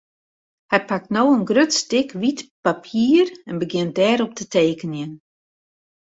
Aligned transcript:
Hy 0.71 0.79
pakt 0.89 1.09
no 1.15 1.23
in 1.35 1.47
grut 1.49 1.73
stik 1.81 2.09
wyt 2.21 2.39
papier 2.65 3.25
en 3.49 3.55
begjint 3.61 3.95
dêrop 3.97 4.33
te 4.35 4.43
tekenjen. 4.53 5.13